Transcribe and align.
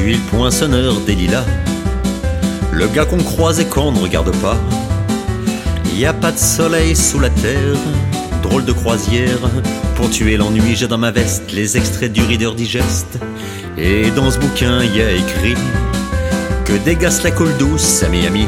suis 0.00 0.14
le 0.14 0.20
poinçonneur 0.30 0.94
des 1.00 1.14
lilas. 1.14 1.44
Le 2.72 2.86
gars 2.88 3.04
qu'on 3.04 3.22
croise 3.22 3.60
et 3.60 3.66
qu'on 3.66 3.92
ne 3.92 3.98
regarde 3.98 4.34
pas. 4.40 4.56
Y 5.94 6.06
a 6.06 6.12
pas 6.12 6.32
de 6.32 6.38
soleil 6.38 6.96
sous 6.96 7.20
la 7.20 7.28
terre, 7.28 7.76
drôle 8.42 8.64
de 8.64 8.72
croisière. 8.72 9.38
Pour 9.96 10.08
tuer 10.08 10.36
l'ennui, 10.36 10.74
j'ai 10.74 10.88
dans 10.88 10.98
ma 10.98 11.10
veste 11.10 11.52
les 11.52 11.76
extraits 11.76 12.12
du 12.12 12.22
Reader 12.22 12.54
Digest. 12.56 13.18
Et 13.76 14.10
dans 14.12 14.30
ce 14.30 14.38
bouquin, 14.38 14.82
y 14.82 15.02
a 15.02 15.10
écrit 15.12 15.54
que 16.64 16.72
dégasse 16.84 17.22
la 17.22 17.30
coule 17.30 17.54
douce 17.58 18.02
à 18.02 18.08
Miami. 18.08 18.46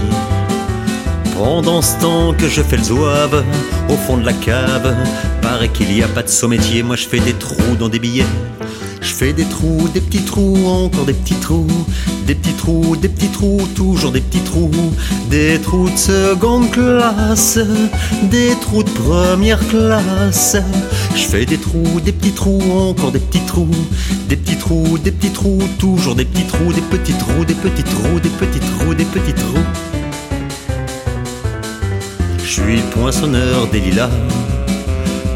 Pendant 1.37 1.83
ce 1.83 2.01
temps 2.01 2.33
que 2.33 2.49
je 2.49 2.63
fais 2.63 2.77
le 2.77 2.85
zouave 2.85 3.45
au 3.91 3.97
fond 3.97 4.17
de 4.17 4.25
la 4.25 4.33
cave, 4.33 4.95
paraît 5.43 5.69
qu'il 5.69 5.95
y 5.95 6.03
a 6.03 6.09
pas 6.09 6.23
de 6.23 6.29
sommétier, 6.29 6.83
moi 6.83 6.97
je 6.97 7.07
fais 7.07 7.21
des 7.21 7.35
trous 7.35 7.77
dans 7.79 7.89
des 7.89 7.99
billets. 7.99 8.27
Je 9.03 9.13
fais 9.13 9.33
des 9.33 9.45
trous, 9.45 9.89
des 9.93 10.01
petits 10.01 10.23
trous, 10.23 10.65
encore 10.65 11.05
des 11.05 11.13
petits 11.13 11.35
trous, 11.35 11.67
des 12.25 12.37
petits 12.37 12.55
trous, 12.55 12.97
des 12.97 13.09
petits 13.09 13.31
trous, 13.31 13.67
toujours 13.75 14.13
des 14.13 14.21
petits 14.21 14.45
trous, 14.45 14.71
des 15.29 15.59
trous 15.61 15.91
de 15.91 15.97
seconde 15.97 16.71
classe, 16.71 17.59
des 18.31 18.53
trous 18.61 18.85
de 18.85 18.91
première 18.91 19.59
classe. 19.67 20.57
Je 21.17 21.23
fais 21.23 21.45
des 21.45 21.59
trous, 21.59 22.01
des 22.05 22.13
petits 22.13 22.31
trous, 22.31 22.63
encore 22.79 23.11
des 23.11 23.19
petits 23.19 23.45
trous, 23.45 23.67
des 24.29 24.37
petits 24.37 24.57
trous, 24.57 24.97
des 24.99 25.11
petits 25.11 25.33
trous, 25.33 25.63
toujours 25.81 26.15
des 26.15 26.25
petits 26.25 26.47
trous, 26.47 26.73
des 26.73 26.81
petits 26.81 27.15
trous, 27.15 27.45
des 27.45 27.55
petits 27.55 27.83
trous, 27.83 28.21
des 28.21 28.31
petits 28.31 28.61
trous, 28.61 28.95
des 28.95 29.05
petits 29.05 29.35
trous. 29.35 29.67
Je 32.39 32.51
suis 32.51 32.81
poinçonneur 32.93 33.67
des 33.67 33.81
lilas, 33.81 34.11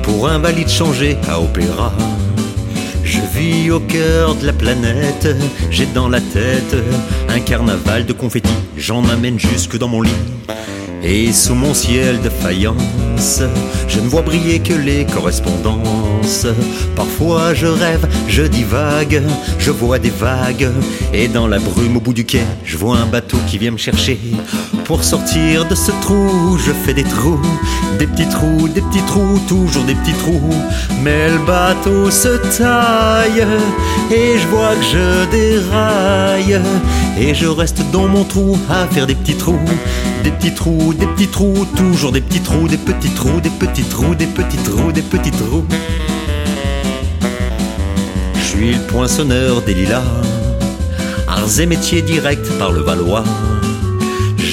pour 0.04 0.28
un 0.28 0.38
valide 0.38 0.68
changé 0.68 1.16
à 1.28 1.40
opéra. 1.40 1.92
Je 3.07 3.21
vis 3.38 3.71
au 3.71 3.79
cœur 3.79 4.35
de 4.35 4.46
la 4.46 4.52
planète, 4.52 5.29
j'ai 5.71 5.87
dans 5.87 6.09
la 6.09 6.21
tête 6.21 6.74
un 7.29 7.38
carnaval 7.38 8.04
de 8.04 8.13
confettis, 8.13 8.51
j'en 8.76 9.09
amène 9.09 9.38
jusque 9.38 9.79
dans 9.79 9.87
mon 9.87 10.02
lit. 10.02 10.10
Et 11.04 11.32
sous 11.32 11.54
mon 11.54 11.73
ciel 11.73 12.21
de 12.21 12.29
faïence, 12.29 13.40
je 13.87 14.01
ne 14.01 14.09
vois 14.09 14.23
briller 14.23 14.59
que 14.59 14.73
les 14.73 15.04
correspondances. 15.04 16.48
Parfois 16.96 17.54
je 17.54 17.68
rêve, 17.68 18.09
je 18.26 18.43
divague, 18.43 19.23
je 19.60 19.70
vois 19.70 20.01
des 20.01 20.10
vagues. 20.10 20.68
Et 21.15 21.29
dans 21.29 21.46
la 21.46 21.60
brume 21.60 21.98
au 21.98 22.01
bout 22.01 22.13
du 22.13 22.24
quai, 22.24 22.43
je 22.65 22.76
vois 22.76 22.98
un 22.98 23.07
bateau 23.07 23.38
qui 23.46 23.57
vient 23.57 23.70
me 23.70 23.76
chercher. 23.76 24.18
Pour 24.85 25.04
sortir 25.04 25.65
de 25.68 25.76
ce 25.76 25.93
trou, 26.02 26.59
je 26.59 26.73
fais 26.73 26.95
des 26.95 27.04
trous, 27.04 27.41
des 27.98 28.06
petits 28.06 28.29
trous, 28.29 28.68
des 28.68 28.80
petits 28.80 29.06
trous, 29.06 29.40
toujours 29.48 29.84
des 29.84 29.95
petits 29.95 30.12
trous. 30.12 30.54
Mais 31.02 31.30
le 31.30 31.38
bateau 31.38 32.10
se 32.10 32.37
taille, 32.59 33.46
et 34.10 34.38
je 34.38 34.46
vois 34.48 34.74
que 34.74 34.84
je 34.84 35.30
déraille. 35.30 36.60
Et 37.18 37.34
je 37.34 37.46
reste 37.46 37.82
dans 37.92 38.09
mon 38.09 38.24
trou 38.24 38.59
à 38.70 38.87
faire 38.87 39.07
des 39.07 39.14
petits 39.14 39.37
trous, 39.37 39.59
des 40.23 40.30
petits 40.30 40.54
trous, 40.54 40.92
des 40.95 41.07
petits 41.07 41.29
trous, 41.29 41.66
toujours 41.76 42.12
des 42.12 42.20
petits 42.20 42.40
trous, 42.40 42.68
des 42.68 42.76
petits 42.76 43.10
trous, 43.10 43.40
des 43.40 43.51
petits 43.51 43.84
trous, 43.84 44.14
des 44.14 44.26
petits 44.26 44.59
trous, 44.59 44.92
des 44.92 45.02
petits 45.02 45.30
trous. 45.30 45.64
Je 48.34 48.45
suis 48.45 48.74
le 48.74 48.82
poinçonneur 48.82 49.62
des 49.62 49.74
lilas, 49.74 50.02
arts 51.29 51.60
et 51.60 51.66
métiers 51.66 52.02
directs 52.02 52.51
par 52.59 52.73
le 52.73 52.80
Valois. 52.80 53.24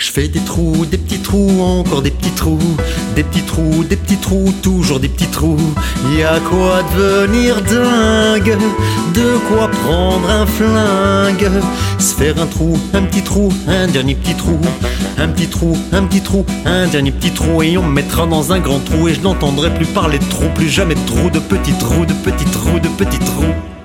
Je 0.00 0.10
fais 0.10 0.28
des 0.28 0.40
trous, 0.40 0.86
des 0.86 0.96
petits 0.96 1.18
trous, 1.18 1.60
encore 1.60 2.00
des 2.00 2.10
petits 2.10 2.30
trous, 2.30 2.58
des 3.14 3.22
petits 3.22 3.42
trous, 3.42 3.84
des 3.84 3.96
petits 3.96 4.16
trous, 4.16 4.50
toujours 4.62 4.98
des 4.98 5.10
petits 5.10 5.26
trous. 5.26 5.74
Y 6.16 6.22
a 6.22 6.40
quoi 6.40 6.82
devenir 6.96 7.56
dingue, 7.60 8.56
de 9.14 9.36
quoi 9.46 9.68
prendre 9.68 10.30
un 10.30 10.46
flingue, 10.46 11.50
se 11.98 12.14
faire 12.14 12.40
un 12.40 12.46
trou, 12.46 12.78
un 12.94 13.02
petit 13.02 13.20
trou, 13.20 13.52
un 13.68 13.88
dernier 13.88 14.14
petit 14.14 14.34
trou, 14.34 14.58
un 15.18 15.28
petit 15.28 15.48
trou, 15.48 15.76
un 15.92 16.04
petit 16.04 16.22
trou, 16.22 16.46
un 16.64 16.86
dernier 16.86 17.12
petit 17.12 17.32
trou, 17.32 17.62
et 17.62 17.76
on 17.76 17.82
me 17.82 17.92
mettra 17.92 18.26
dans 18.26 18.54
un 18.54 18.58
grand 18.58 18.80
trou, 18.80 19.06
et 19.06 19.12
je 19.12 19.20
n'entendrai 19.20 19.68
plus 19.74 19.84
parler 19.84 20.18
de 20.18 20.24
trous, 20.30 20.48
plus 20.54 20.70
jamais 20.70 20.94
de 20.94 21.06
trous, 21.06 21.28
de 21.28 21.40
petits 21.40 21.76
trous, 21.78 22.06
de 22.06 22.14
petits 22.14 22.50
trous, 22.50 22.80
de 22.80 22.88
petits 22.88 23.18
trous. 23.18 23.79